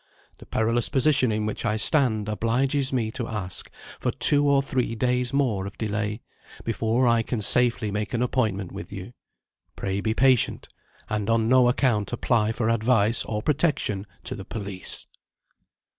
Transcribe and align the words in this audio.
The 0.39 0.47
perilous 0.47 0.89
position 0.89 1.31
in 1.31 1.45
which 1.45 1.63
I 1.63 1.77
stand 1.77 2.27
obliges 2.27 2.91
me 2.91 3.11
to 3.11 3.27
ask 3.27 3.69
for 3.99 4.09
two 4.09 4.49
or 4.49 4.63
three 4.63 4.95
days 4.95 5.31
more 5.31 5.67
of 5.67 5.77
delay, 5.77 6.21
before 6.63 7.07
I 7.07 7.21
can 7.21 7.39
safely 7.39 7.91
make 7.91 8.15
an 8.15 8.23
appointment 8.23 8.71
with 8.71 8.91
you. 8.91 9.13
Pray 9.75 10.01
be 10.01 10.15
patient 10.15 10.67
and 11.07 11.29
on 11.29 11.47
no 11.47 11.67
account 11.67 12.11
apply 12.11 12.51
for 12.51 12.67
advice 12.67 13.23
or 13.25 13.43
protection 13.43 14.07
to 14.23 14.33
the 14.33 14.43
police." 14.43 15.05